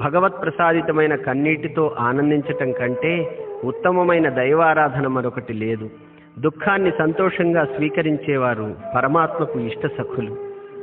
భగవత్ 0.00 0.42
ప్రసాదితమైన 0.42 1.14
కన్నీటితో 1.14 1.96
ఆనందించటం 1.98 2.72
కంటే 2.72 3.38
ఉత్తమమైన 3.64 4.28
దైవారాధన 4.28 5.06
మరొకటి 5.06 5.52
లేదు. 5.52 5.90
దుఃఖాన్ని 6.38 6.90
సంతోషంగా 6.98 7.64
స్వీకరించేవారు 7.64 8.74
పరమాత్మకు 8.96 9.60
ఇష్ట 9.60 9.86
సఖులు 9.86 10.36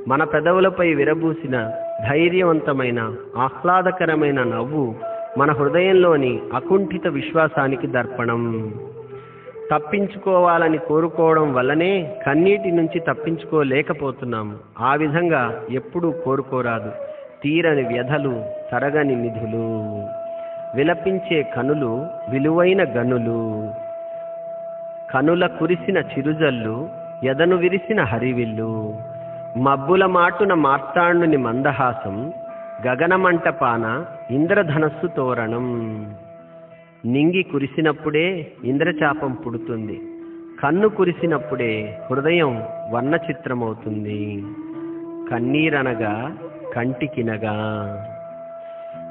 మన 0.08 0.24
పెదవులపై 0.24 0.94
విరబూసిన 0.94 1.72
ధైర్యవంతమైన 2.12 3.14
ఆహ్లాదకరమైన 3.38 4.44
నవ్వు 4.44 4.96
మన 5.38 5.52
హృదయంలోని 5.52 6.40
అకుంఠిత 6.54 7.08
విశ్వాసానికి 7.08 7.88
దర్పణం. 7.88 8.74
తప్పించుకోవాలని 9.72 10.78
కోరుకోవడం 10.78 11.54
వల్లనే 11.54 12.22
కన్నీటి 12.26 12.72
నుంచి 12.72 13.00
తప్పించుకోలేకపోతున్నాము 13.00 14.56
ఆ 14.80 14.96
విధంగా 14.96 15.62
ఎప్పుడూ 15.72 16.12
కోరుకోరాదు. 16.12 16.92
తీరని 17.44 17.84
వ్యధలు 17.84 18.44
తరగని 18.72 19.16
నిధులు. 19.16 20.04
విలపించే 20.76 21.44
కనులు 21.44 22.08
విలువైన 22.30 22.84
గనులు. 22.84 23.70
కనుల 25.14 25.48
కురిసిన 25.48 25.98
చిరుజల్లు 25.98 26.90
ఎదను 27.24 27.56
విరిసిన 27.56 28.04
హరివిల్లు. 28.04 28.94
మబ్బుల 29.58 30.06
మాటున 30.06 30.54
మార్తాండుని 30.54 31.38
మందహాసం 31.38 32.34
గగనమంటపాన 32.88 34.06
ఇంద్రధనస్సు 34.32 35.08
తోరణం. 35.08 35.68
నింగి 37.06 37.44
కురిసినప్పుడే 37.44 38.52
ఇంద్రచాపం 38.64 39.32
పుడుతుంది. 39.32 40.02
కన్ను 40.64 40.90
కురిసినప్పుడే 40.90 41.98
హృదయం 42.10 42.64
వర్ణచిత్రమవుతుంది. 42.92 44.44
కన్నీరనగా 45.32 46.38
కంటికినగా 46.76 47.56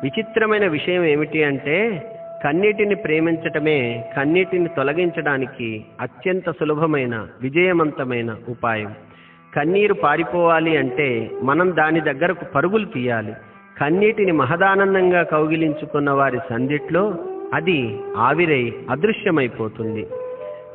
విచిత్రమైన 0.02 0.66
విషయం 0.66 1.04
ఏమిటి 1.04 1.44
అంటే 1.44 2.02
కన్నీటిని 2.44 2.94
ప్రేమించటమే 2.94 4.04
కన్నీటిని 4.16 4.68
తొలగించడానికి 4.68 5.84
అత్యంత 6.00 6.50
సులభమైన 6.50 7.26
విజయవంతమైన 7.42 8.36
ఉపాయం. 8.48 8.94
కన్నీరు 9.56 9.94
పారిపోవాలి 9.94 10.76
అంటే 10.76 11.30
మనం 11.42 11.76
దాని 11.76 12.00
దగ్గరకు 12.00 12.44
పరుగులు 12.44 12.84
తీయాలి. 12.84 13.32
కన్నీటిని 13.80 14.32
మహదానందంగా 14.32 15.22
కౌగిలించుకున్న 15.22 16.10
వారి 16.10 16.38
సందిట్లో 16.50 17.14
అది 17.54 17.98
ఆవిరై 18.16 18.72
అదృశ్యమైపోతుంది. 18.90 20.06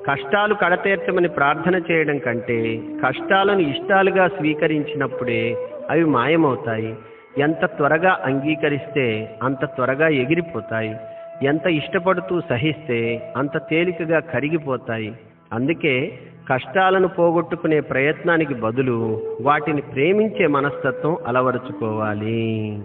కష్టాలు 0.08 0.54
కడతీర్చమని 0.54 1.28
ప్రార్థన 1.28 1.82
చేయడం 1.92 2.18
కంటే 2.18 2.82
కష్టాలను 3.06 3.60
ఇష్టాలుగా 3.60 4.28
స్వీకరించినప్పుడే 4.28 5.56
అవి 5.90 6.06
మాయమవుతాయి. 6.06 6.96
ఎంత 7.38 7.66
త్వరగా 7.66 8.20
అంగీకరిస్తే 8.26 9.38
అంత 9.44 9.66
త్వరగా 9.66 10.08
ఎగిరిపోతాయి. 10.08 10.96
ఎంత 11.44 11.68
ఇష్టపడుతూ 11.68 12.42
సహిస్తే 12.50 13.34
అంత 13.38 13.58
తేలికగా 13.58 14.20
కరిగిపోతాయి. 14.20 15.14
అందుకే 15.54 16.20
కష్టాలను 16.50 17.08
పోగొట్టుకునే 17.08 17.80
ప్రయత్నానికి 17.80 18.54
బదులు 18.54 19.22
వాటిని 19.42 19.82
ప్రేమించే 19.82 20.48
మనస్తత్వం 20.48 21.18
అలవరుచుకోవాలి. 21.28 22.82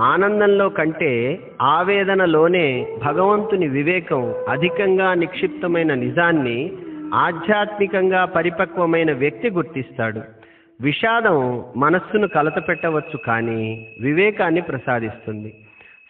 ఆనందంలో 0.00 0.68
కంటే 0.68 1.40
ఆవేదనలోనే 1.62 2.86
భగవంతుని 3.04 3.68
వివేకం 3.68 4.34
అధికంగా 4.48 5.14
నిక్షిప్తమైన 5.14 5.94
నిజాన్ని 5.94 6.72
ఆధ్యాత్మికంగా 7.14 8.24
పరిపక్వమైన 8.24 9.12
వ్యక్తి 9.12 9.50
గుర్తిస్తాడు. 9.50 10.39
విషాదం 10.80 11.64
మనస్సును 11.76 12.28
కలతపెట్టవచ్చు 12.28 13.16
కానీ 13.16 13.88
వివేకాన్ని 14.00 14.60
ప్రసాదిస్తుంది. 14.60 15.54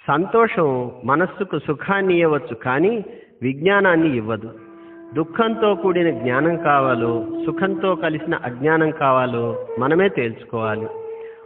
సంతోషం 0.08 0.90
మనస్సుకు 1.04 1.58
సుఖాన్ని 1.58 2.20
ఇవ్వచ్చు 2.20 2.54
కానీ 2.54 3.04
విజ్ఞానాన్ని 3.42 4.16
ఇవ్వదు. 4.16 4.54
దుఃఖంతో 5.14 5.74
కూడిన 5.74 6.10
జ్ఞానం 6.10 6.56
కావాలో 6.56 7.26
సుఖంతో 7.46 7.94
కలిసిన 7.94 8.34
అజ్ఞానం 8.44 8.90
కావాలో 8.90 9.66
మనమే 9.78 10.08
తేల్చుకోవాలి. 10.08 10.86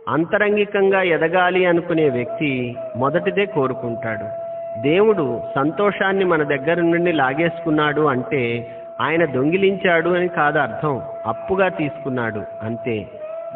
అంతరంగికంగా 0.08 1.02
ఎదగాలి 1.02 1.64
అనుకునే 1.64 2.08
వ్యక్తి 2.08 2.74
మొదటిదే 2.96 3.44
కోరుకుంటాడు. 3.44 4.44
దేవుడు 4.82 5.40
సంతోషాన్ని 5.54 6.24
మన 6.24 6.42
దగ్గర 6.42 6.80
నుండి 6.80 7.12
లాగేసుకున్నాడు 7.12 8.00
అంటే 8.00 8.70
ఆయన 9.00 9.24
దొంగిలించాడు 9.24 10.10
అని 10.10 10.28
కాదు 10.28 10.58
అర్థం 10.58 11.00
అప్పుగా 11.26 11.68
తీసుకున్నాడు 11.68 12.42
అంతే. 12.62 13.06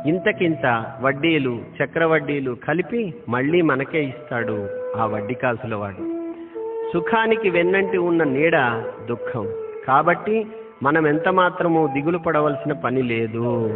ఇంతకింత 0.07 0.85
వడ్డీలు 1.01 1.59
చక్రవడ్డీలు 1.85 2.57
కలిపి 2.69 3.15
మళ్ళీ 3.29 3.63
మనకే 3.63 4.05
ఇస్తాడు 4.05 4.69
ఆ 4.97 5.07
వడ్డీ 5.07 5.35
కాసుల 5.35 5.75
వాడు 5.75 6.19
సుఖానికి 6.93 7.51
వెన్నంటి 7.51 7.99
ఉన్న 7.99 8.25
నీడ 8.25 8.57
దుఃఖం. 9.09 9.49
కాబట్టి 9.87 10.47
మనం 10.83 11.07
ఎంత 11.07 11.29
మాత్రము 11.29 11.91
దిగులు 11.93 12.19
పడవలసిన 12.19 12.73
పని 12.73 13.03
లేదు. 13.03 13.75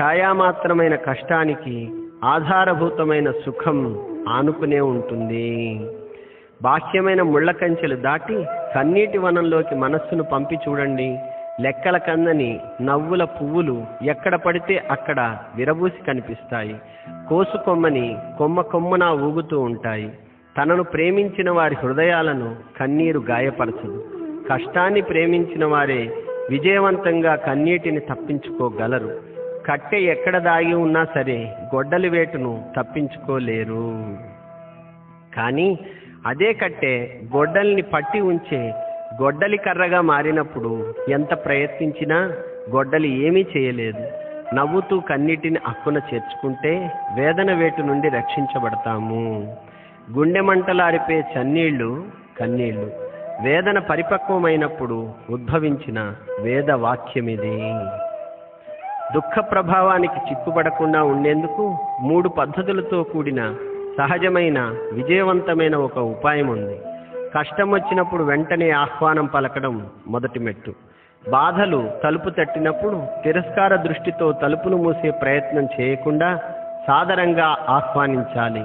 ఛాయామాత్రమైన 0.00 0.94
కష్టానికి 0.94 1.90
ఆధారభూతమైన 2.24 3.30
సుఖం 3.30 3.98
ఆనుకునే 4.28 4.80
ఉంటుంది. 4.80 5.80
బాహ్యమైన 6.62 7.22
ముళ్ళ 7.22 7.50
కంచెలు 7.50 7.96
దాటి 7.96 8.44
కన్నీటి 8.74 9.18
వనంలోకి 9.18 9.74
మనస్సును 9.74 10.22
పంపి 10.22 10.58
చూడండి. 10.68 11.18
లెక్కల 11.60 11.96
కందని 11.96 12.60
నవ్వుల 12.82 13.24
పువ్వులు 13.24 13.84
ఎక్కడ 14.02 14.34
పడితే 14.34 14.76
అక్కడ 14.90 15.36
విరబూసి 15.56 16.04
కనిపిస్తాయి. 16.04 16.76
కోసు 17.28 17.56
కొమ్మని 17.56 18.16
కొమ్మ 18.38 18.60
కొమ్మన 18.60 19.04
ఊగుతూ 19.04 19.60
ఉంటాయి. 19.60 20.12
తనను 20.58 20.82
ప్రేమించిన 20.82 21.50
వారి 21.50 21.74
హృదయాలను 21.74 22.56
కన్నీరు 22.80 23.18
గాయపరచదు. 23.18 24.04
కష్టాన్ని 24.52 25.00
ప్రేమించిన 25.00 25.64
వారే 25.64 26.12
విజయవంతంగా 26.50 27.34
కన్నీటిని 27.34 28.00
తప్పించుకోగలరు. 28.00 29.20
కట్టె 29.66 29.98
ఎక్కడ 29.98 30.38
దాగి 30.38 30.74
ఉన్నా 30.74 31.04
సరే 31.04 31.54
గొడ్డలి 31.74 32.08
వేటును 32.08 32.64
తప్పించుకోలేరు. 32.78 34.16
కానీ 35.36 35.78
అదే 36.26 36.52
కట్టె 36.52 37.08
గొడ్డల్ని 37.36 37.82
పట్టి 37.82 38.20
ఉంచే 38.20 38.74
గొడ్డలి 39.22 39.56
కర్రగా 39.56 40.00
మారినప్పుడు 40.00 40.94
ఎంత 41.08 41.34
ప్రయత్నించినా 41.34 42.32
గొడ్డలి 42.70 43.26
ఏమీ 43.26 43.46
చేయలేదు. 43.56 44.04
నవ్వుతూ 44.54 45.00
కన్నీటిని 45.00 45.58
అక్కున 45.68 45.96
చేర్చుకుంటే 45.96 46.90
వేదన 47.14 47.54
వేటు 47.54 47.82
నుండి 47.82 48.08
రక్షించబడతాము. 48.08 49.56
గుండె 50.12 50.40
మంటలారిపే 50.40 51.24
చన్నీళ్ళు 51.34 52.04
కన్నీళ్ళు 52.40 52.90
వేదన 53.42 53.78
పరిపక్వమైనప్పుడు 53.78 55.10
ఉద్భవించిన 55.30 56.14
వేద 56.40 56.70
వాక్యమిది. 56.70 57.72
దుఃఖ 59.14 59.38
ప్రభావానికి 59.50 60.30
చిక్కుపడకుండా 60.30 61.02
ఉండేందుకు 61.02 61.78
మూడు 62.00 62.28
పద్ధతులతో 62.28 63.02
కూడిన 63.02 63.54
సహజమైన 64.00 64.74
విజయవంతమైన 64.92 65.76
ఒక 65.76 65.98
ఉపాయం 65.98 66.48
ఉంది. 66.48 66.80
కష్టం 67.34 67.70
వచ్చినప్పుడు 67.70 68.24
వెంటనే 68.24 68.70
ఆహ్వానం 68.70 69.26
పలకడం 69.26 69.86
మొదటి 70.06 70.38
మెట్టు. 70.38 70.72
బాధలు 71.30 71.90
తలుపు 72.04 72.30
తట్టినప్పుడు 72.30 73.02
తిరస్కార 73.24 73.76
దృష్టితో 73.76 74.32
తలుపును 74.32 74.76
మూసే 74.76 75.10
ప్రయత్నం 75.10 75.68
చేయకుండా 75.80 76.36
సాదరంగా 76.88 77.56
ఆహ్వానించాలి. 77.68 78.64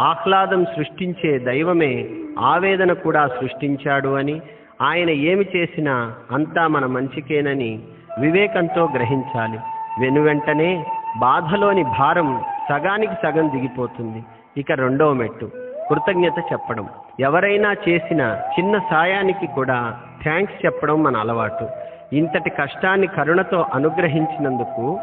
ఆహ్లాదం 0.00 0.64
సృష్టించే 0.64 1.38
దైవమే 1.38 2.08
ఆవేదన 2.38 2.92
కూడా 2.92 3.26
సృష్టించాడు 3.26 4.08
అని 4.08 4.40
ఆయన 4.82 5.10
ఏమి 5.10 5.44
చేసినా 5.56 6.14
అంతా 6.32 6.66
మన 6.66 6.86
మంచికేనని 6.86 7.82
వివేకంతో 8.20 8.88
గ్రహించాలి. 8.94 9.58
వెనువెంటనే 10.00 10.84
బాధలోని 11.18 11.82
భారం 11.82 12.42
సగానికి 12.68 13.14
సగం 13.22 13.50
దిగిపోతుంది. 13.50 14.24
ఇక 14.56 14.72
రెండవ 14.72 15.12
మెట్టు. 15.12 15.50
కృతజ్ఞత 15.90 16.38
చెప్పడం. 16.52 16.88
ఎవరైనా 17.20 17.76
చేసిన 17.88 18.40
చిన్న 18.58 18.78
సాయానికి 18.78 19.46
కూడా 19.46 20.00
థ్యాంక్స్ 20.22 20.66
చెప్పడం 20.66 21.02
మన 21.02 21.16
అలవాటు. 21.16 21.68
ఇంతటి 22.12 22.50
కష్టాన్ని 22.50 23.06
కరుణతో 23.06 23.66
అనుగ్రహించినందుకు 23.74 24.98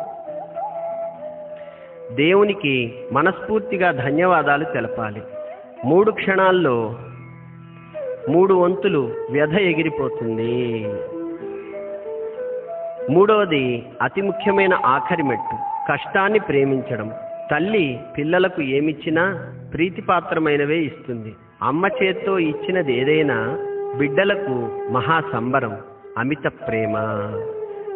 దేవునికి 2.12 2.94
మనస్ఫూర్తిగా 3.12 3.92
ధన్యవాదాలు 3.92 4.63
తెలపాలి. 4.63 5.22
మూడు 5.86 6.12
క్షణాల్లో 6.12 6.96
మూడు 8.30 8.54
వంతులు 8.54 9.12
వ్యధ 9.32 9.54
ఎగిరిపోతుంది. 9.54 10.88
మూడవది 13.10 13.86
అతి 14.02 14.22
ముఖ్యమైన 14.22 14.74
ఆఖరి 14.86 15.24
మెట్టు. 15.24 15.56
కష్టాన్ని 15.92 16.39
ప్రేమించడం. 16.39 17.12
తల్లి 17.54 18.00
పిల్లలకు 18.18 18.62
ఏమిచ్చినా 18.62 19.24
ప్రీతిపాత్రమైనవే 19.74 20.78
ఇస్తుంది. 20.78 21.34
అమ్మ 21.62 21.89
చేత్తో 22.04 22.39
ఇచ్చినది 22.39 22.94
ఏదైనా 23.00 23.58
బిడ్డలకు 23.98 24.56
మహా 24.92 25.24
సంబరం 25.34 25.78
అమిత 26.18 26.48
ప్రేమ. 26.48 26.96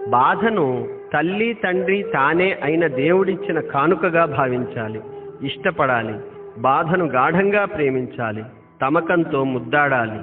బాధను 0.10 0.88
తల్లి 1.14 1.54
తండ్రి 1.54 2.06
తానే 2.14 2.58
అయిన 2.64 2.88
దేవుడిచ్చిన 2.88 3.60
కానుకగా 3.60 4.26
భావించాలి 4.26 5.02
ఇష్టపడాలి 5.42 6.16
బాధను 6.62 7.06
గాఢంగా 7.06 7.66
ప్రేమించాలి 7.66 8.44
తమకంతో 8.82 9.44
ముద్దాడాలి 9.44 10.20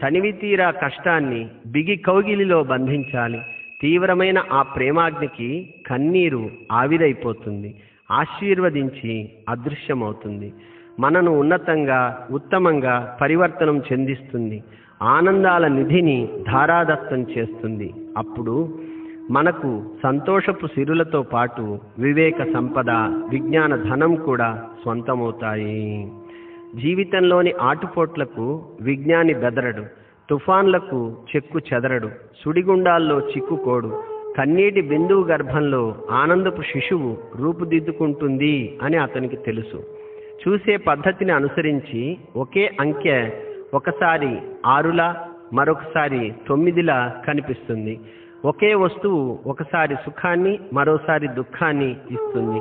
తనివి 0.00 0.32
తీరా 0.32 0.70
కష్టాన్ని 0.70 1.48
బిగి 1.66 1.96
కౌగిలిలో 1.96 2.64
బంధించాలి. 2.64 3.40
తీవ్రమైన 3.80 4.38
ఆ 4.52 4.62
ప్రేమాగ్నికి 4.62 5.74
కన్నీరు 5.86 6.50
ఆవిరైపోతుంది. 6.72 7.74
ఆశీర్వదించి 8.10 9.32
అదృశ్యమవుతుంది. 9.48 10.52
మనను 11.00 11.38
ఉన్నతంగా 11.38 12.28
ఉత్తమంగా 12.30 13.18
పరివర్తనం 13.20 13.78
చెందిస్తుంది. 13.78 14.62
ఆనందాల 15.02 15.68
నిధిని 15.68 16.28
ధారాదత్తం 16.52 17.22
చేస్తుంది. 17.22 17.94
అప్పుడు 18.16 18.78
మనకు 19.30 19.82
సంతోషపు 20.02 20.66
సిరులతో 20.66 21.22
పాటు 21.22 21.78
వివేక 21.98 22.42
సంపద 22.52 22.90
విజ్ఞాన 23.30 23.76
ధనం 23.76 24.14
కూడా 24.14 24.64
స్వంతమవుతాయి. 24.82 26.12
జీవితంలోని 26.76 27.52
ఆటుపోట్లకు 27.60 28.64
విజ్ఞాని 28.80 29.34
బెదరడు. 29.34 29.84
తుఫాన్లకు 30.30 31.16
చెక్కు 31.36 31.58
చెదరడు. 31.58 32.10
సుడిగుండాల్లో 32.44 33.20
చిక్కుకోడు. 33.20 34.02
కన్నీటి 34.38 34.80
బిందువు 34.80 35.24
గర్భంలో 35.24 35.94
ఆనందపు 36.10 36.62
శిశువు 36.62 37.16
రూపుదిద్దుకుంటుంది 37.36 38.78
అని 38.82 38.96
అతనికి 38.96 39.36
తెలుసు. 39.36 39.82
చూసే 40.42 40.76
పద్ధతిని 40.76 41.32
అనుసరించి 41.32 42.16
ఒకే 42.36 42.70
అంకె 42.80 43.30
ఒకసారి 43.74 44.38
ఆరులా 44.66 45.28
మరొకసారి 45.52 46.32
తొమ్మిదిలా 46.48 47.22
కనిపిస్తుంది. 47.26 48.00
ఒకే 48.44 48.74
వస్తువు 48.74 49.38
ఒకసారి 49.46 49.94
సుఖాన్ని 49.94 50.58
మరోసారి 50.72 51.28
దుఃఖాన్ని 51.28 51.90
ఇస్తుంది. 52.10 52.60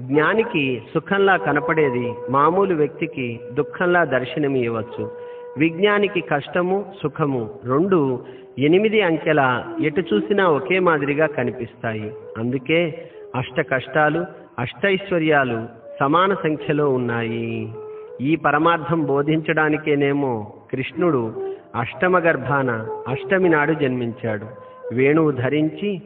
జ్ఞానికి 0.00 0.82
సుఖంలా 0.94 1.36
కనపడేది 1.36 2.14
మామూలు 2.30 2.74
వ్యక్తికి 2.74 3.40
దుఃఖంలా 3.52 4.04
దర్శనం 4.04 4.56
ఇవ్వచ్చు 4.56 5.33
విజ్ఞానికి 5.58 6.20
కష్టము 6.20 6.92
సుఖము 7.02 7.50
రెండు 7.64 8.24
ఎనిమిది 8.58 9.02
అంకెల 9.02 9.64
ఎటు 9.82 10.00
చూసినా 10.00 10.48
ఒకే 10.48 10.78
మాదిరిగా 10.78 11.26
కనిపిస్తాయి. 11.26 12.12
అందుకే 12.38 13.10
అష్ట 13.34 13.60
కష్టాలు 13.60 14.24
అష్టైశ్వర్యాలు 14.58 15.66
సమాన 16.00 16.34
సంఖ్యలో 16.34 16.90
ఉన్నాయి. 16.90 17.72
ఈ 18.20 18.36
పరమార్థం 18.36 19.06
బోధించడానికేనేమో 19.06 20.52
కృష్ణుడు 20.72 21.52
అష్టమ 21.80 22.18
గర్భాన 22.18 22.88
అష్టమి 23.08 23.48
నాడు 23.48 23.72
జన్మించాడు. 23.72 24.46
వేణువు 24.94 25.30
ధరించి 25.30 26.02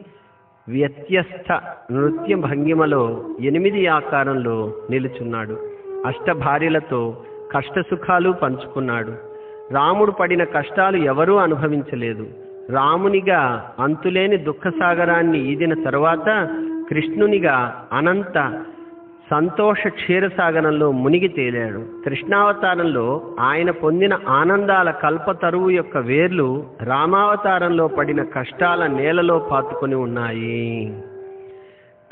వ్యత్యస్థ 0.69 1.61
నృత్య 1.91 2.35
భంగిమలో 2.35 3.25
ఎనిమిది 3.41 3.87
ఆకారంలో 3.87 4.73
నిలుచున్నాడు. 4.89 5.57
అష్ట 6.05 6.31
భార్యలతో 6.31 7.17
కష్టసుఖాలు 7.51 8.31
పంచుకున్నాడు. 8.31 9.28
రాముడు 9.71 10.11
పడిన 10.11 10.43
కష్టాలు 10.43 10.97
ఎవరూ 10.97 11.35
అనుభవించలేదు. 11.35 12.27
రామునిగా 12.69 13.71
అంతులేని 13.79 14.37
దుఃఖసాగరాన్ని 14.37 15.51
ఈదిన 15.51 15.83
తరువాత 15.83 16.49
కృష్ణునిగా 16.89 17.87
అనంత 17.93 18.63
సంతోష 19.31 19.87
క్షీరసాగరంలో 19.87 20.91
మునిగి 20.91 21.27
తేలాడు. 21.27 22.03
కృష్ణావతారంలో 22.05 23.21
ఆయన 23.39 23.71
పొందిన 23.71 24.19
ఆనందాల 24.27 24.91
కల్పతరువు 24.91 25.69
యొక్క 25.69 25.97
వేర్లు 25.97 26.63
రామావతారంలో 26.83 27.87
పడిన 27.87 28.23
కష్టాల 28.23 28.87
నేలలో 28.87 29.39
పాతుకొని 29.39 29.95
ఉన్నాయి. 29.95 31.03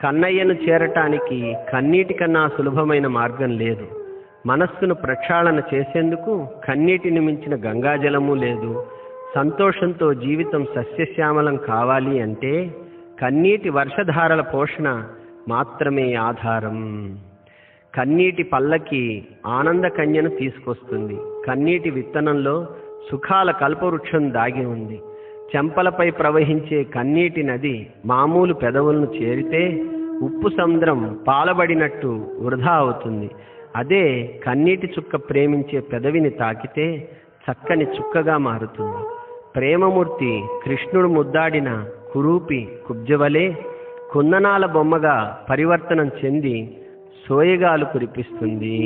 కన్నయ్యను 0.03 0.53
చేరటానికి 0.53 1.55
కన్నీటి 1.73 2.13
కన్నా 2.13 2.47
సులభమైన 2.47 3.07
మార్గం 3.07 3.57
లేదు. 3.57 4.06
మనస్సును 4.47 4.95
ప్రక్షాళన 4.95 5.61
చేసేందుకు 5.73 6.47
కన్నీటిని 6.67 7.19
మించిన 7.19 7.55
గంగాజలము 7.55 8.33
లేదు. 8.33 8.85
సంతోషంతో 9.35 10.13
జీవితం 10.13 10.65
సస్యశ్యామలం 10.75 11.55
కావాలి 11.55 12.21
అంటే 12.21 12.75
కన్నీటి 13.21 13.69
వర్షధారల 13.69 14.41
పోషణ 14.41 15.03
మాత్రమే 15.49 16.13
ఆధారం. 16.13 16.77
కన్నీటి 17.95 18.43
పల్లకి 18.43 19.27
ఆనంద 19.45 19.85
కన్యను 19.85 20.29
తీసుకొస్తుంది. 20.29 21.17
కన్నీటి 21.47 21.89
విత్తనంలో 21.89 22.67
సుఖాల 23.11 23.51
కల్పవృక్షం 23.51 24.33
దాగి 24.33 24.65
ఉంది. 24.65 25.01
చెంపలపై 25.55 26.09
ప్రవహించే 26.09 26.83
కన్నీటి 26.83 27.43
నది 27.43 27.87
మామూలు 28.05 28.53
పెదవులను 28.53 29.07
చేరితే 29.21 29.83
ఉప్పు 30.21 30.49
సముద్రం 30.49 31.19
పాలబడినట్టు 31.27 32.25
వృధా 32.41 32.71
అవుతుంది. 32.71 33.29
అదే 33.77 34.03
కన్నీటి 34.45 34.87
చుక్క 34.87 35.15
ప్రేమించే 35.15 35.79
పెదవిని 35.79 36.29
తాకితే 36.29 36.85
చక్కని 37.45 37.85
చుక్కగా 37.85 38.37
మారుతుంది. 38.37 39.01
ప్రేమమూర్తి 39.55 40.31
కృష్ణుడు 40.65 41.07
ముద్దాడిన 41.07 41.69
కురూపి 42.13 42.67
కుబ్జవలే 42.87 43.47
కుందనాల 44.11 44.65
బొమ్మగా 44.65 45.15
పరివర్తనం 45.49 46.09
చెంది 46.19 46.77
సోయగాలు 47.27 47.85
కురిపిస్తుంది. 47.85 48.77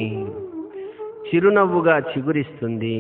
చిరునవ్వుగా 1.27 1.95
చిగురిస్తుంది. 1.99 2.97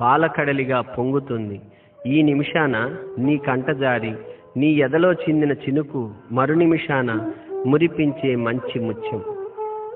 పాలకడలిగా 0.00 0.80
పొంగుతుంది. 0.80 1.60
ఈ 2.06 2.22
నిమిషాన 2.22 2.76
నీ 3.18 3.36
కంటజారి 3.36 4.12
నీ 4.56 4.68
ఎదలో 4.86 5.12
చిందిన 5.12 5.52
చినుకు 5.52 6.10
మరు 6.32 6.54
నిమిషాన 6.54 7.10
మురిపించే 7.66 8.30
మంచి 8.36 8.76
ముత్యం 8.80 9.20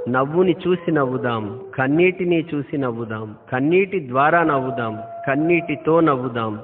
నవ్వుని 0.08 0.56
చూసి 0.68 0.92
నవ్వుదాం 0.92 1.60
కన్నీటిని 1.74 2.46
చూసి 2.54 2.78
నవ్వుదాం 2.78 3.36
కన్నీటి 3.52 4.08
ద్వారా 4.08 4.42
నవ్వుదాం 4.42 4.98
కన్నీటితో 5.28 6.00
నవ్వుదాం. 6.00 6.60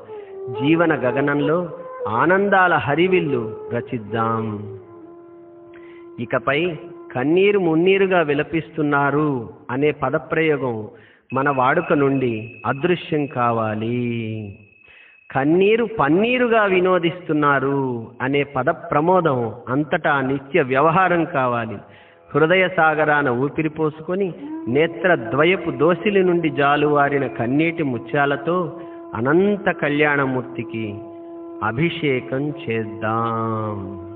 జీవన 0.49 0.95
గగనంలో 0.95 1.69
ఆనందాల 2.09 2.75
హరివిల్లు 2.75 3.57
రచిద్దాం. 3.75 4.79
ఇకపై 6.21 6.77
కన్నీరు 7.15 7.59
మున్నీరుగా 7.59 8.21
విలపిస్తున్నారు 8.21 9.49
అనే 9.71 9.91
పదప్రయోగం 9.91 10.89
మన 11.33 11.51
వాడుక 11.51 11.93
నుండి 11.93 12.63
అదృశ్యం 12.67 13.27
కావాలి. 13.27 14.59
కన్నీరు 15.31 15.85
పన్నీరుగా 15.85 16.65
వినోదిస్తున్నారు 16.65 18.07
అనే 18.23 18.43
పద 18.43 18.69
ప్రమోదం 18.69 19.53
అంతటా 19.69 20.21
నిత్య 20.21 20.63
వ్యవహారం 20.63 21.25
కావాలి. 21.25 21.79
హృదయ 22.35 22.69
సాగరాన 22.69 23.29
ఊపిరి 23.29 23.69
పోసుకొని 23.69 24.33
నేత్ర 24.69 25.15
ద్వయపు 25.15 25.71
దోసిలి 25.71 26.25
నుండి 26.25 26.49
జాలువారిన 26.51 27.27
కన్నీటి 27.27 27.83
ముత్యాలతో 27.83 28.81
అనంత 29.15 29.71
కళ్యాణమూర్తికి 29.71 30.95
అభిషేకం 31.63 32.43
చేద్దాం. 32.51 34.08